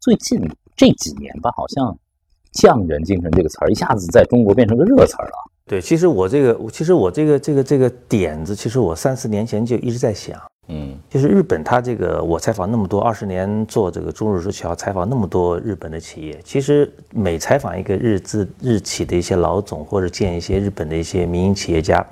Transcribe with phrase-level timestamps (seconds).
[0.00, 0.40] 最近
[0.74, 1.94] 这几年吧，好像
[2.52, 5.32] “匠人精神”这个词儿一下子在中国变成个热词儿了。
[5.66, 10.40] 对，其实我这个，其实我这个这个这个点子，其实我三四年前就一直在想。
[10.68, 22.04] 嗯，就是日本，它这个我采访那么多，二十年做这个中日之桥，采访那么多日本的企业，其实每采访一个日资日企的一些老总，或者见一些日本的一些民营企业家，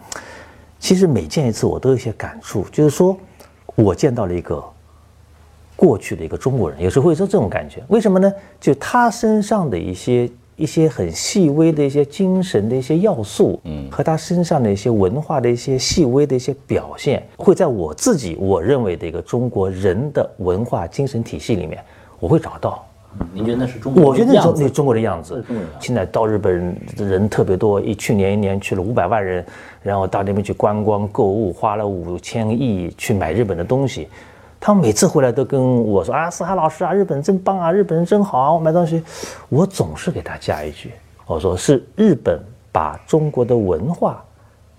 [0.79, 3.17] 其实每见一次，我都有一些感触，就是说
[3.77, 4.63] 我见到了一个
[5.79, 8.31] 过去的一个中国人，有时候会说这种感觉，为什么呢？
[8.61, 10.29] 就他身上的一些。
[10.59, 21.81] 一些很细微的一些精神的一些要素，嗯，和他身上的一些文化的一些细微的一些表现，会在我自己我认为的一个中国人的文化精神体系里面，
[22.19, 22.85] 我会找到。
[23.33, 23.95] 您觉得那是中？
[23.95, 24.03] 国？
[24.03, 25.45] 我觉得那那中国的样子。
[25.79, 29.47] 现在到日本人特别多，一去年一年去了五百万人，
[29.81, 34.09] 然后到那边去观光购物，花了五千亿去买日本的东西。
[34.61, 39.03] 他们每次回来都跟我说啊，思涵老师啊，日本真棒啊，日本人真好啊，我买东西，
[39.49, 40.93] 我总是给他加一句，
[41.27, 42.41] 我说是日本
[42.73, 44.23] 把中国的文化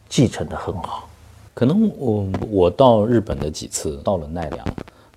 [0.08, 1.08] 继承的很好。
[1.54, 4.66] 可能我我到日本的几次，到了奈良，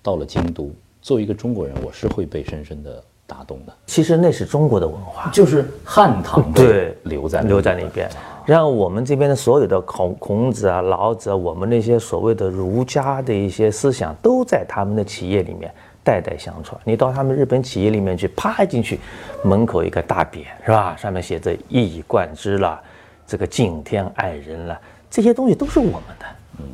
[0.01, 3.73] 到了京都，作为一个中国人，我是会被深深的打动的。
[3.85, 8.09] 其实那是中国的文化，就是汉唐对留在留在那边。
[8.45, 16.79] 让我们这边的所有的孔孔子啊、老子啊，我们那些所谓的儒家的一些思想，都在他们的企业里面代代相传。
[16.83, 18.99] 你到他们日本企业里面去，啪一进去，
[19.43, 20.95] 门口一个大匾是吧？
[20.97, 22.81] 上面写着“一以贯之”了，
[23.25, 24.77] 这个敬天爱人了，
[25.09, 26.25] 这些东西都是我们的。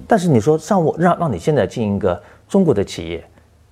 [0.08, 3.23] 但是你说让我让让你现在进一个中国的企业，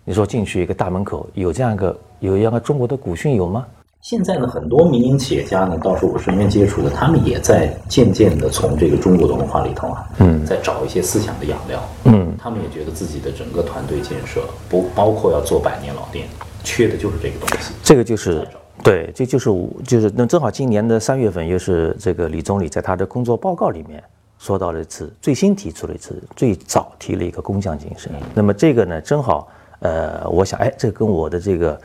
[0.06, 3.66] 你说进去一个大门口有这样一个有一样的中国的古训有吗？
[4.02, 16.26] 现在呢，很多民营企业家呢，倒是我身边接触的，他们也在渐渐的从这个中国的文化里头啊，嗯，在找一些思想的养料，嗯，他们也觉得自己的整个团队建设，不包括要做百年老店，
[16.64, 17.73] 缺的就是这个东西。
[17.84, 18.48] 这个就是
[18.81, 19.50] 对，这就是
[19.86, 24.02] 就是那正好今年的三月份，又是这个李总理在他的工作报告里面
[24.38, 28.10] 说到了一次，最新提出了一次，最早提了一个工匠精神。
[28.33, 29.49] 那么这个呢，正好，
[29.80, 31.77] 呃，我想，哎，这跟我的这个。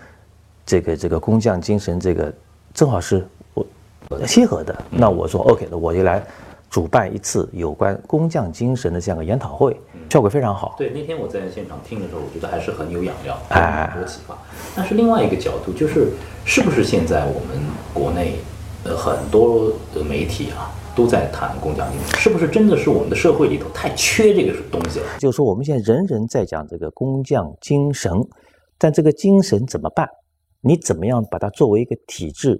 [0.65, 2.33] 这个这个工匠精神，这个
[2.73, 3.67] 正好是我
[4.27, 4.77] 契合的。
[4.91, 6.23] 那我说 OK 的，我就来
[6.71, 9.77] 主办一次有关工匠精神的这样的研讨会，
[10.11, 10.75] 效果非常好。
[10.79, 14.37] 对，那天我在现场听的时候，我觉得还是很有养料，很多启发。
[14.75, 16.13] 但是另外一个角度就是，
[16.45, 17.63] 是不是现在我们
[17.93, 18.37] 国内
[18.85, 22.19] 呃很多的媒体啊都在谈工匠精神？
[22.19, 25.07] 是不是真的是我们的社会里头太缺这个东西了？
[25.19, 28.13] 就是说我们现在人人在讲这个工匠精神，
[28.79, 30.09] 但这个精神怎么办？
[30.63, 32.59] 你怎么样把它作为一个体制，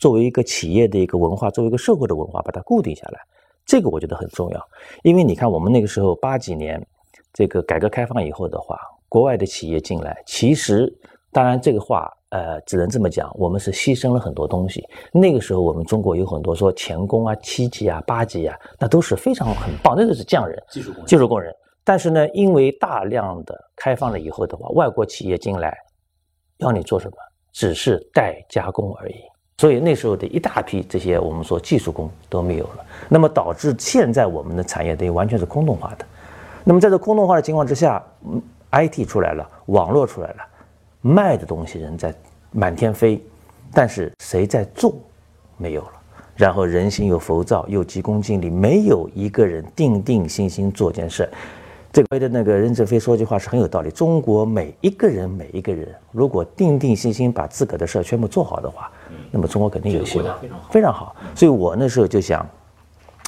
[0.00, 3.20] 作为一个企业的一个文化，作为一个社会的文化，把它固定下来？
[3.64, 4.60] 这个我觉得很重要。
[5.04, 6.84] 因为你看，我们那个时候八几年，
[7.32, 8.76] 这个改革开放以后的话，
[9.08, 10.92] 国外的企业进来，其实
[11.30, 14.84] 当然这个话，呃，只能这么讲，我们是牺牲了很多东西。
[15.12, 21.54] 那个时候我们中国有很多说钳工啊、七级啊、八级啊，那都是非常很棒，那都是匠人、技术工人、技术工人。
[21.84, 25.78] 但是呢，因为大量的开放了以后的话，外国企业进来。
[26.62, 27.16] 要你做什么，
[27.52, 29.16] 只是代加工而已。
[29.58, 36.04] 所以那时候的一大批这些我们说技术工都没有了，那么导致现在我们的产业等于完全是空洞化的。
[36.64, 38.02] 那么在这空洞化的情况之下
[38.72, 40.36] ，IT 出来了，网络出来了，
[41.00, 42.12] 卖的东西人在
[42.50, 43.22] 满天飞，
[43.72, 44.94] 但是谁在做，
[45.56, 45.92] 没有了。
[46.34, 51.28] 然后人心又浮躁，又急功近利，没有一个人定定心心做件事。
[51.92, 53.90] 这个的那个任正非说句话是很有道理。
[53.90, 58.90] 中国每一个人，每一个人，如果定定心心把自个的事儿全部做好的话，
[59.30, 60.38] 那么中国肯定有希望，
[60.70, 61.14] 非常好。
[61.34, 62.46] 所以我那时候就想，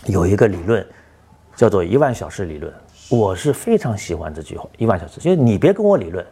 [0.06, 0.86] 有一个理论，
[1.54, 2.72] 叫做一万小时理论。
[3.10, 6.24] 我是非常喜欢这句话，一万小时，就是你别跟我理论，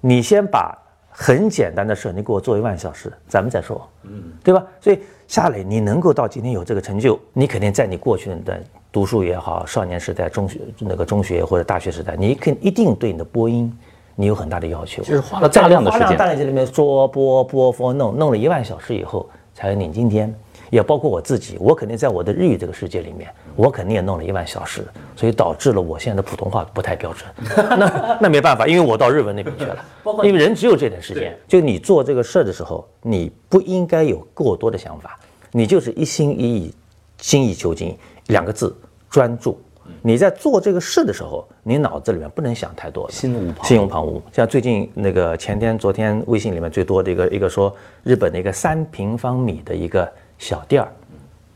[0.00, 0.74] 你先把
[1.18, 4.62] 很简单的事你给我做一万小时，咱们再说，嗯，对吧？
[4.80, 8.60] 所以夏磊，你能够到今天有这个成就，你肯定在你过去的。
[8.92, 13.70] 读书也好，少年时代、中学那个中学或者大学时代，你肯一定对你的播音，
[14.14, 20.34] 你有很大的要求，就是花了大量的时间，大量在里面说播播播弄弄了一万小时以后，才有你今天。
[20.70, 27.30] 也包括我自己，我肯定在我的日语这个世界里面，我肯定也弄了一万小时，所以导致了我现在的普通话不太标准。
[27.78, 29.84] 那 那没办法，因为我到日文那边去了。
[30.24, 35.18] 因为人只有这点时间，就你做这个事儿的时候，你不应该有过多的想法，
[35.52, 36.74] 你就是一心一意、
[37.18, 37.96] 精益求精
[38.26, 38.74] 两个字。
[39.08, 39.58] 专注，
[40.02, 44.20] 你在做这个事的时候，你脑子里面不能想太多，心无旁心无旁骛。
[44.30, 50.92] 像最近那个前天、昨天微信里面最多的一个一个说，日本的一个三平方米的一个小店儿，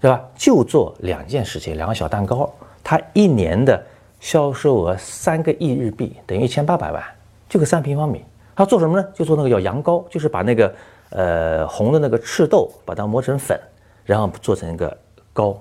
[0.01, 0.21] 对吧？
[0.35, 3.83] 就做两件事情，两个小蛋糕，它一年的
[4.19, 7.03] 销售额三个亿日币，等于一千八百万，
[7.49, 8.25] 就个三平方米。
[8.57, 9.09] 他做什么呢？
[9.15, 10.75] 就做那个叫羊羔，就是把那个
[11.11, 13.59] 呃红的那个赤豆把它磨成粉，
[14.05, 14.95] 然后做成一个
[15.33, 15.59] 糕。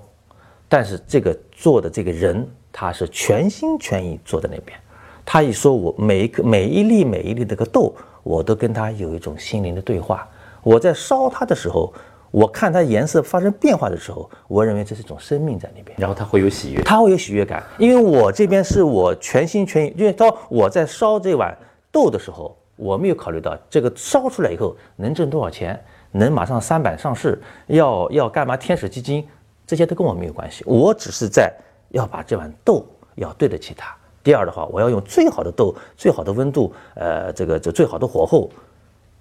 [0.68, 4.78] 但是这个做的这个人，他是全心全意坐在那边。
[5.24, 10.28] 他一说，我每一个每一粒每一粒那个豆，我都跟他有一种心灵的对话。
[10.62, 11.90] 我在烧它的时候，
[12.30, 15.96] 我看它颜色发生变化的时候，我认为这是一种生命在里边。
[15.98, 19.94] 然后它会有喜悦，它会有喜悦感，因为我这边是我全心全意。
[19.96, 21.56] 因为当我在烧这碗
[21.90, 25.78] 豆的时候，我没有考虑到这个烧出来以后能挣多少钱，
[26.12, 28.56] 能马上三板上市，要要干嘛？
[28.56, 29.26] 天使基金
[29.66, 30.62] 这些都跟我没有关系。
[30.66, 31.52] 我只是在
[31.88, 32.86] 要把这碗豆
[33.16, 33.94] 要对得起它。
[34.22, 38.48] 第二的话，我要用最好的豆、最好的温度，呃，这个这最好的火候、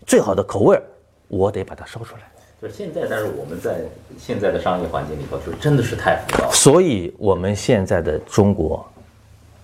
[0.06, 0.80] 最好的口味，
[1.28, 2.22] 我得把它烧出来。
[2.62, 3.82] 就是现在，但是我们在
[4.20, 6.50] 现在的商业环境里头，就真的是太浮躁。
[6.52, 8.86] 所以，我们现在的中国，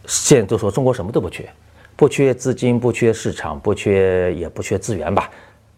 [0.07, 1.47] 现在都说中国什么都不缺，
[1.95, 5.29] 不缺资金，不缺市场，不缺也不缺资源吧？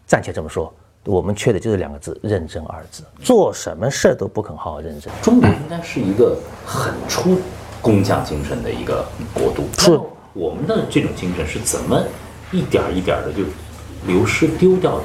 [0.06, 0.72] 暂且这么说，
[1.04, 3.02] 我们缺的就是两个字：认真二字。
[3.20, 5.12] 做什么事儿都不肯好好认真。
[5.20, 7.38] 中国应该是一个很出。
[7.80, 9.98] 工匠精神的一个国度，是
[10.32, 12.02] 我们的这种精神是怎么
[12.50, 13.44] 一点一点的就
[14.04, 15.04] 流失丢掉的？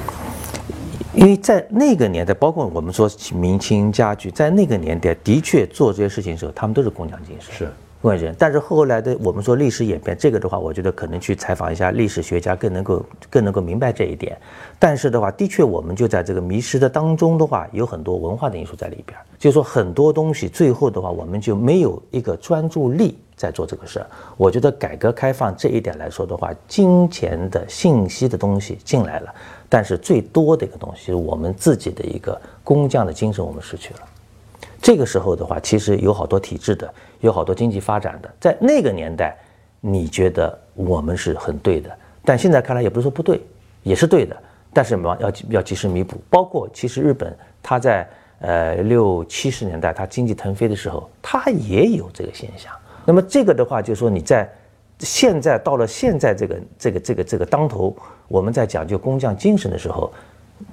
[1.14, 7.54] 因为在那个年代，包括我们说明清家具，在那个年代的确做这些事情的时候，他们都是工匠精神。
[7.54, 7.68] 是。
[8.02, 14.36] 外人，但是后来的我们说历史演变，这个的话，我觉得可能去采访一下历史学家，更能够更能够明白这一点。
[14.78, 19.18] 但是的话，的确我们就在这个迷失的当中的话，有很多文化的因素在里边。
[19.38, 24.06] 就是说很多东西最后的话，我们就没有一个专注力在做这个事儿。
[24.36, 29.34] 我觉得改革开放这一点来说的话，金钱的信息的东西进来了，
[29.68, 34.00] 但是最多的一个东西，我们自己的一个工匠的精神，我们失去了。
[34.80, 39.34] 这个时候的话，其实有好多体制的，有好多经济发展的，在那个年代，
[39.80, 41.90] 你觉得我们是很对的，
[42.24, 43.40] 但现在看来也不是说不对，
[43.82, 44.36] 也是对的，
[44.74, 46.18] 但是要要要及时弥补。
[46.28, 48.06] 包括其实日本，它在
[48.40, 52.70] 呃六七十年代它经济腾飞的时候，它也有这个现象。
[53.06, 54.50] 那么这个的话，就是说你在
[54.98, 57.96] 现在到了现在这个这个这个这个当头，
[58.28, 60.12] 我们在讲究工匠精神的时候，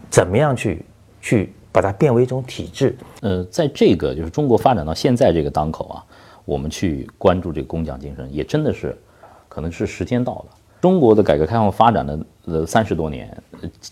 [0.10, 0.86] 怎么样去
[1.22, 1.54] 去？
[1.74, 2.94] 把它变为一种体制。
[3.22, 6.04] 呃，在这个就是中国发展到现在这个当口啊，
[6.44, 8.94] 我们去关注这个工匠精神，也真的是，
[9.48, 10.45] 可能是时间到了。
[10.81, 13.42] 中国的改革开放发展的呃三十多年，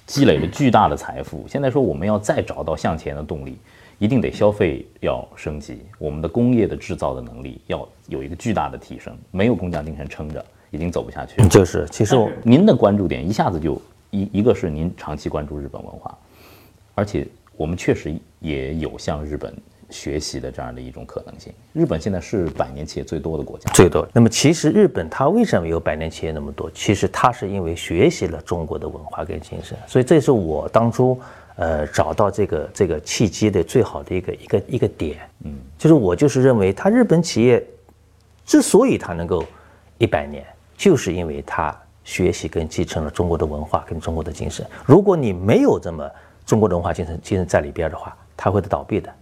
[0.05, 1.45] 积累了巨大的财富。
[1.47, 3.57] 现在说我们要再找到向前的动力，
[3.99, 9.15] 一定得消费要升级，我们的工业的制造的能力要有一个巨大的提升。
[9.29, 11.47] 没有工匠精神撑着，已经走不下去。
[11.49, 13.79] 就是，其实您的关注点一下子就
[14.09, 16.17] 一一个是您长期关注日本文化，
[16.95, 17.27] 而且。
[17.59, 19.53] 我们确实也有向日本
[19.89, 21.51] 学习的这样的一种可能性。
[21.73, 24.07] 日本现在是百年企业最多的国家，最多。
[24.13, 26.71] 那么其实日本它为什么有百年企业那么多？
[26.71, 29.77] 其实它是因为学习了中国的文化跟精神。
[29.85, 31.19] 所以这是我当初
[31.59, 35.17] 呃找到这个这个契机的最好的一个一个一个点。
[35.43, 37.61] 嗯，就是我就是认为，它日本企业
[38.45, 39.43] 之所以它能够
[39.97, 40.45] 一百年，
[40.77, 44.65] 就是因为它学习跟继承了中国的文化跟中国的精神。
[44.85, 46.09] 如果你没有这么
[46.45, 49.13] 中国的文化精神精神在里边的话，它会倒闭的。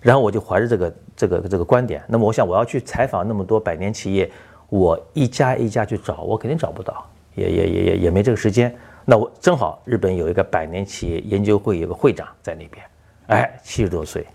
[0.00, 4.30] 然后我就怀着这个这个这个观点，那么我想我要去采访那么多百年企业，
[4.68, 8.74] 我一家一家去找，我肯定找不到，也也也也也没这个时间。
[9.04, 12.84] 那我正好日本有一个百年企业研究会有个会长在那边，
[13.26, 14.26] 哎，七十多岁，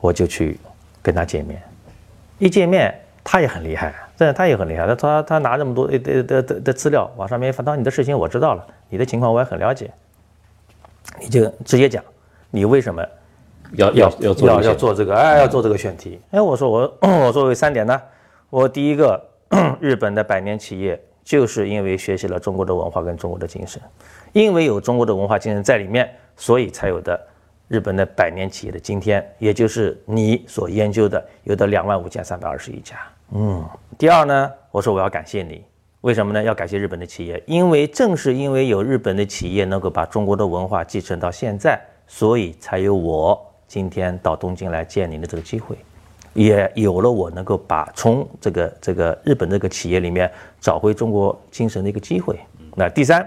[0.00, 0.58] 我就去
[1.02, 1.62] 跟他见面。
[2.38, 2.92] 一见面，
[3.22, 4.86] 他也很厉害，真的他也很厉害。
[4.86, 9.90] 他他他拿这么多的的的的资料往上面发，他说你的事情我知道了，你的情况我也很了解。
[11.20, 12.02] 你就直接讲，
[12.50, 13.06] 你为什么
[13.72, 15.14] 要要要做要做这个？
[15.14, 16.20] 哎，要做这个选题。
[16.32, 18.00] 哎，我说我 我说有三点呢，
[18.50, 19.22] 我第一个，
[19.80, 23.80] 日本的百年企业就是因为学习了中国的文化跟中国的精神，
[24.32, 27.18] 因为有中国的文化精神在里面，所以才有的
[27.66, 32.96] 日本的百年企业的今天，也就是你所研究的有的两万五千三百二十一家。
[33.32, 33.66] 嗯，
[33.96, 35.64] 第二呢，我说我要感谢你。
[36.02, 36.42] 为什么呢？
[36.42, 45.74] 要感谢日本的企业，因为正是因为有日本的企业能够把中国的文化继承到现在，所以才有我今天到东京来见您的这个机会，
[46.34, 52.38] 也有了我能够把从这个这个日本这个企业里面找回中国精神的一个机会。
[52.76, 53.26] 那第三，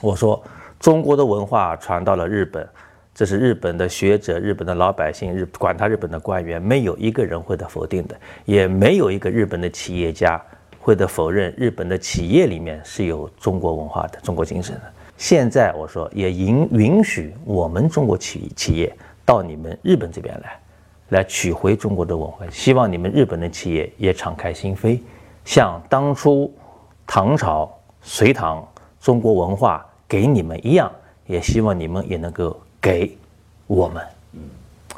[0.00, 0.42] 我说
[0.80, 2.68] 中国的文化传到了日本，
[3.14, 10.42] 这是日本的学者、日本的老百姓、日管他日本的官员，没有一个人会的否定的，也没有一个日本的企业家。
[10.80, 14.82] 会的否认，日本的企业里面是有中国文化的、中国精神的。
[15.18, 18.90] 现在我说也允允许我们中国企企业
[19.26, 20.58] 到你们日本这边来，
[21.08, 22.44] 来取回中国的文化。
[22.50, 25.00] 希望你们日本的企业也敞开心扉，
[25.44, 26.52] 像当初
[27.06, 27.70] 唐朝、
[28.02, 28.66] 隋唐
[29.00, 30.90] 中国文化给你们一样，
[31.26, 33.16] 也希望你们也能够给
[33.66, 34.02] 我们。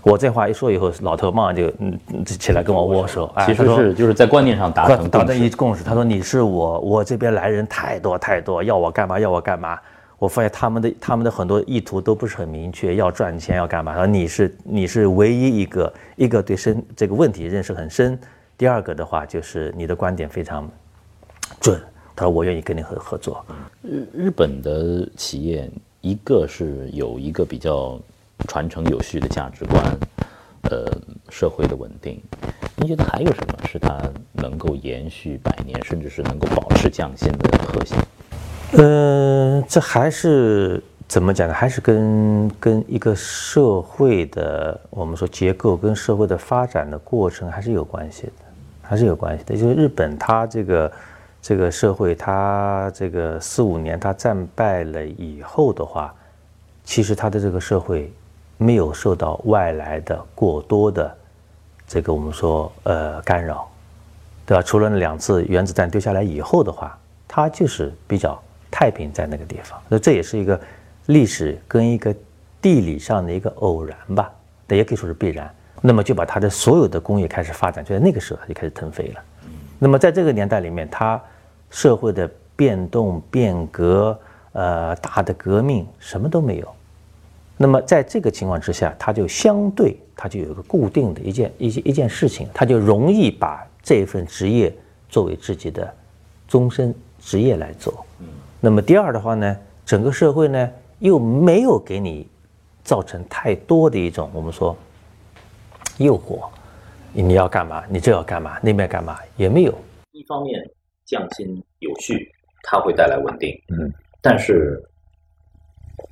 [0.02, 3.30] 我这话一说以后，老头马上就嗯起来跟我握手。
[3.44, 5.84] 其实是就是在观念上达成达成一共识。
[5.84, 9.78] 他说你是我，我这边来人太多太多，要我干嘛要我干嘛。
[10.20, 13.92] 我发现他们的他们的很多意图都不是很明确，要赚钱要干嘛？
[13.92, 18.16] 他说你是你是唯一一个一个对深这个问题认识很深。
[18.56, 20.70] 第二个的话就是你的观点非常
[21.58, 21.80] 准。
[22.14, 23.44] 他说我愿意跟你合合作。
[23.82, 25.68] 日日本的企业
[26.02, 27.98] 一个是有一个比较。
[28.48, 29.84] 传承有序的价值观，
[30.70, 30.90] 呃，
[31.28, 32.18] 社会的稳定，
[32.74, 34.00] 您觉得还有什么是它
[34.32, 37.98] 能够延续百年，甚至是能够保持匠心的核心？
[38.72, 41.54] 嗯，这还是怎么讲呢？
[41.54, 48.32] 还是跟跟一个社会的我们说结构跟社会的发展的过程还是有关系的，
[48.82, 49.56] 还是有关系的。
[49.56, 50.92] 就是日本它这个
[51.42, 56.14] 这个社会，它这个四五年它战败了以后的话，
[56.84, 58.12] 其实它的这个社会。
[58.62, 61.16] 没有受到外来的过多的
[61.88, 63.66] 这个我们说呃干扰，
[64.44, 64.62] 对吧？
[64.62, 68.38] 除了那两次原子弹丢下来以后的话，它就是比较
[68.80, 69.78] 太平在那个地方。
[69.90, 70.58] 那这也是一个
[71.06, 72.14] 历史跟一个
[72.62, 74.32] 地理上的一个偶然吧，
[74.66, 75.54] 但也可以说是必然。
[75.82, 79.22] 那么就把它的所有的工业开始发展，就在那个时候它就开始腾飞了。
[79.78, 81.22] 那么在这个年代里面，它
[81.68, 84.18] 社会的变动变革，
[84.52, 86.74] 呃，大的革命什么都没有。
[87.58, 94.74] 那么在这个情况之下，他就相对他就有一个固定的一件一件一件事情，他就容易把这份职业
[95.10, 95.94] 作为自己的
[96.48, 98.06] 终身职业来做。
[98.60, 102.28] 那么第二的话呢，整个社会呢又没有给你
[102.84, 104.76] 造成太多的一种我们说
[105.98, 106.48] 诱惑，
[107.12, 107.82] 你要干嘛？
[107.88, 108.58] 你这要干嘛？
[108.62, 109.18] 那边干嘛？
[109.36, 109.74] 也没有。
[110.12, 110.60] 一方面
[111.06, 112.30] 匠心有序，
[112.62, 113.50] 它会带来稳定。
[113.68, 114.82] 嗯，但是。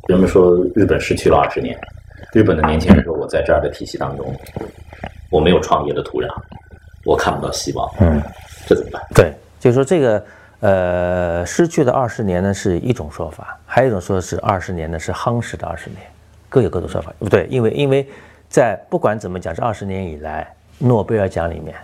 [0.07, 1.78] 人们说日本失去了二十年，
[2.35, 4.35] 日本的年轻人说：“我在这儿的体系当中，
[5.31, 6.28] 我没有创业的土壤，
[7.07, 8.23] 我看不到希望。”嗯，
[8.67, 9.02] 这怎么办？
[9.14, 10.23] 对，就是说这个
[10.61, 16.00] 呃，失去的二十年呢是一种说法，还有一种说是二十年呢是夯实的二十年，
[16.49, 18.09] 各有各的说法，不对，因为因为
[18.49, 21.77] 在不管怎么讲，这二十年以来，诺贝尔奖里面，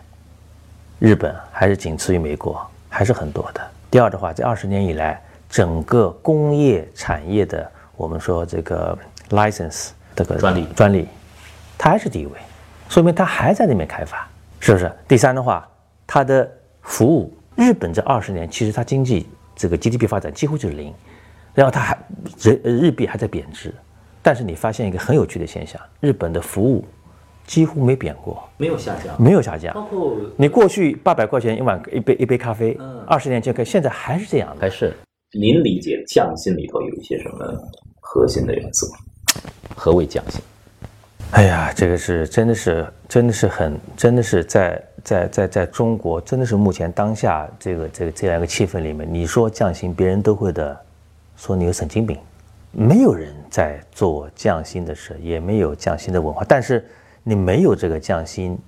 [0.99, 3.61] 日本还是仅次于美国，还是很多的。
[3.91, 7.71] 第二的话，这二十年以来，整个工业产业的。
[7.97, 8.99] 我们说这个
[9.31, 11.07] license 这个专利专利，
[11.79, 12.33] 它还是第一位，
[12.89, 14.27] 说明它还在那边开发，
[14.59, 14.91] 是不是？
[15.07, 15.65] 第三的话，
[16.05, 16.51] 它的
[16.83, 20.93] 服务，日本这二十年其实它经济这个 GDP 发展几乎就是零，
[21.55, 21.97] 然后它还
[22.41, 23.73] 日日币还在贬值，
[24.23, 26.85] 但是你发现一个很有趣的现象，日本的服务
[27.47, 29.73] 几乎没贬过，没有下降，没有下降。
[29.75, 34.93] 包括你过去八百块钱一碗一杯一杯咖啡，二十年前跟现在还是这样的，还是。
[35.37, 37.45] 您理解匠心里头有一些什么
[38.01, 38.87] 核心的元素？
[39.75, 40.41] 何谓匠心？
[41.33, 50.77] 哎呀，这个是真的是真的是很真的是在在在在中国，真的是目前当下这个这个这样一个气氛里面，你说匠心，别人都会的
[51.37, 52.19] 说你有神经病，
[52.73, 56.43] 没有人在做匠心的事，也没有匠心的文化。
[56.49, 56.85] 但是
[57.23, 58.59] 你没有这个匠心，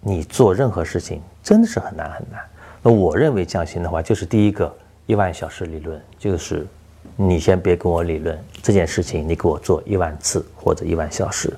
[0.00, 2.40] 你做任何事情真的是很难很难。
[2.82, 4.72] 那我认为匠心的话，就是第一个。
[5.08, 6.66] 一万小时理论就是，
[7.14, 11.56] 你先别跟我理论这件事情，你给我做一万次或者一万小时，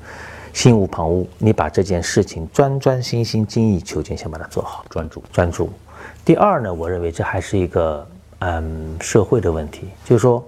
[0.52, 5.71] 心无旁骛，你把这件事情专专心心、精益求精，先把它做好，专注专注。
[6.25, 8.07] 第二呢，我认为这还是一个
[8.40, 10.45] 嗯社会的问题，就是说，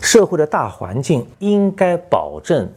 [0.00, 2.68] 社会的大环境应该保证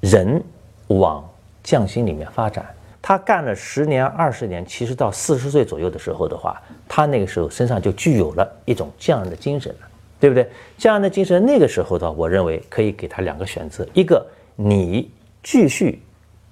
[0.00, 0.42] 人
[0.88, 1.28] 往
[1.62, 2.64] 匠心里面发展。
[3.02, 9.88] 他干了十年、二十年，其实到四十岁左右的时候的话，他那个时候身上就具有了一种匠人的精神了，
[10.20, 10.46] 对不对？
[10.76, 15.10] 匠人的精神，那个时候的话，我认为可以给他两个选择：一个，你
[15.42, 16.02] 继续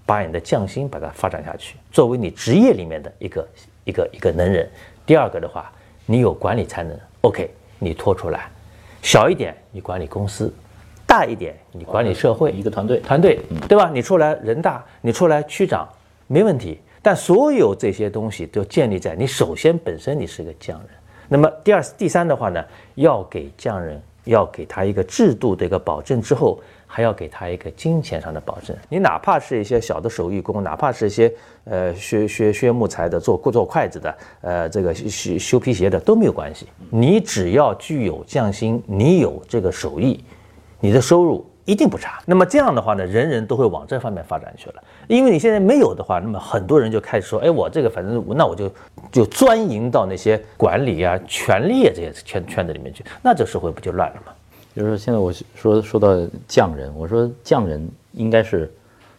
[0.06, 3.48] 把你的匠心把它发展下去，作为你职业里面的一个
[3.84, 4.66] 一个一个能人；
[5.04, 5.70] 第二个的话，
[6.06, 8.50] 你有管理才能，OK，你拖出来，
[9.02, 10.52] 小一点你管理公司，
[11.06, 13.90] 大一点你管理社会，一个团队，团队，对吧？
[13.92, 15.88] 你出来人大，你出来区长。
[16.26, 20.88] 没问题，但所有这些东西都建立在你首先本身你是个匠人。
[21.26, 22.62] 那么第二、第三的话呢，
[22.96, 28.74] 要给匠人要给他一个制度的一个保证之后，还要给他一个金钱上的保证。
[28.88, 31.32] 你哪怕是一些小的手艺工，哪怕是一些
[31.64, 36.66] 呃学学学木材的、做做筷子的、呃这个修修皮鞋的都没有关系。
[36.90, 40.24] 你只要具有匠心，你有这个手艺，
[40.80, 42.18] 你的收入一定不差。
[42.24, 44.82] 那么这样的话呢，人人都会往这方面发展去了。
[45.06, 48.72] 因为你现在没有的话，那么很多人就开始说，哎，我这个反正那我就
[49.12, 54.32] 就钻营到那些管理啊、权力啊这些圈圈子里面去，那这社会不就乱了吗？
[54.78, 56.16] 就是现在我说说到
[56.46, 58.72] 匠人，我说匠人应该是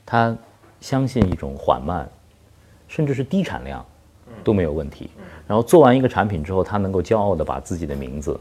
[0.05, 0.33] 他
[0.79, 2.09] 相信一种缓慢，
[2.87, 3.85] 甚至是低产量
[4.41, 5.09] 都没有问题。
[5.45, 8.39] 然后做完一个产品之后，他能够骄傲的把自己的名字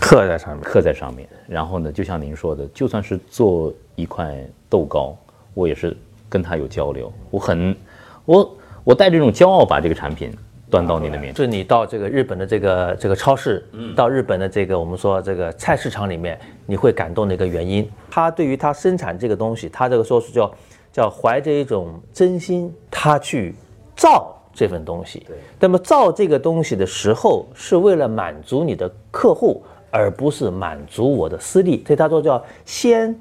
[0.00, 1.28] 刻在上面，刻在上面。
[1.48, 4.38] 然后呢，就像您说的，就算是做一块
[4.70, 5.16] 豆糕，
[5.54, 5.96] 我也是
[6.28, 7.12] 跟他有交流。
[7.32, 7.76] 我很，
[8.24, 10.32] 我我带这种骄傲把这个产品
[10.72, 11.34] 端到你的面前。
[11.34, 13.64] 就你到这个日本的这个这个超市，
[13.94, 16.36] 到日本的这个我们说这个菜市场里面，
[16.66, 20.52] 你会感动的一个原因，他对于他生产这个东西，他这个说是叫
[20.90, 23.54] 叫怀着一种真心，他去
[23.94, 24.36] 造。
[24.54, 31.82] 这份东西，对，那么造这个东西的时候，是为了满足你的客户，而不是满足我的私利。
[31.86, 33.18] 所以他说叫先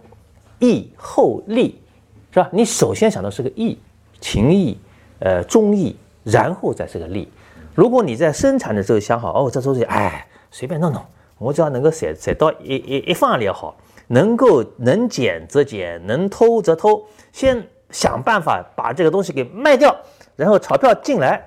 [0.59, 1.79] 义后利，
[2.33, 2.49] 是吧？
[2.51, 3.79] 你首先想到是个义，
[4.19, 4.77] 情义，
[5.19, 7.29] 呃，忠义，然后再是个利。
[7.73, 11.01] 如果你在生产的时候想好，哦，这东西，哎，随便弄弄，
[11.37, 13.75] 我只要能够写写到一一一方里好，
[14.07, 19.95] 能够能捡则捡，能偷则偷，先想办法把这个东西给卖掉。
[20.35, 21.41] 然后钞票进来，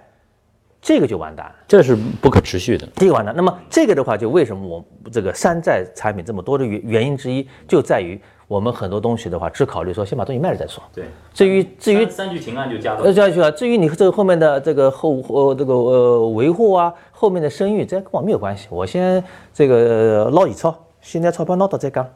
[0.81, 2.89] 这个就完蛋，这是不可持续的。
[2.95, 3.35] 这个完蛋。
[3.35, 10.83] 那么这个的话，就为什么我这个山寨产品这么多的原原因之一，就在于我们很多东西的话，只考虑说先把东西卖了再说。
[10.95, 11.05] 对。
[11.33, 13.03] 至于至于三聚氰胺就加到。
[13.03, 13.51] 呃，加去啊。
[13.51, 18.67] 至于你这个后面的这个后呃这个呃维护啊，后面的声誉，这跟我没有关系。
[18.71, 19.23] 我先
[19.53, 22.09] 这个捞一钞，现在钞票捞到再干。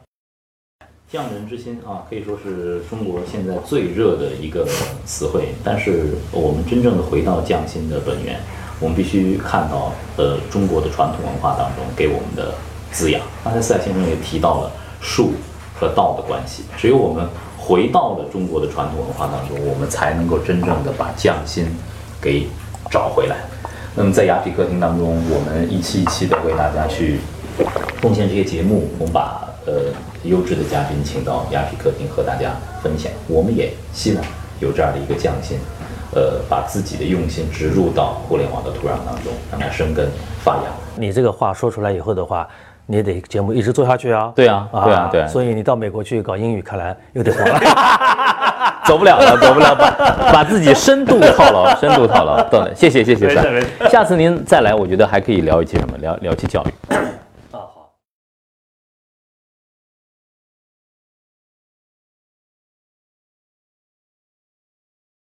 [1.11, 4.63] 匠人之心啊，可以说是中国现在最热的一个
[5.05, 5.49] 词汇。
[5.63, 8.39] 但是我们真正的回到匠心的本源，
[8.79, 12.53] 我们必须看到呃中国的传统文化当中给我们的
[12.91, 13.23] 滋养。
[13.43, 14.71] 刚才四海先生也提到了
[15.01, 15.31] 术
[15.79, 17.25] 和道的关系，只有我们
[17.57, 21.65] 回到了中国的传统文化当中，我们才能够真正的把匠心
[22.19, 22.47] 给
[22.91, 23.37] 找回来。
[23.95, 27.19] 那么在雅痞客厅当中，我们一期一期的为大家去
[28.01, 29.93] 贡献这些节目，我们把呃。
[30.25, 32.51] 优质的嘉宾请到雅痞客厅和大家
[32.83, 34.25] 分享，我们也希望
[34.59, 35.57] 有这样的一个匠心，
[36.13, 40.09] 呃，把自己的用心植入到互联网的土壤当中，让它生根
[40.43, 40.63] 发芽。
[40.97, 42.45] 你这个话说出来以后的话，
[42.91, 44.31] 你得节目一直做下去啊。
[44.35, 45.27] 对啊，对啊，对。
[45.27, 47.59] 所以你到美国去搞英语，看来又得黄了，
[48.83, 52.41] 走不了了， 走不了，把把自己深度套牢， 深度套牢。
[52.49, 53.29] 懂了，谢谢，谢谢。
[53.89, 55.95] 下次您再来，我觉得还可以聊一期什么？
[55.99, 56.95] 聊聊期教育。